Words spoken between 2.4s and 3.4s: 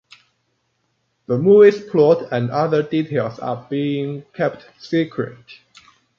other details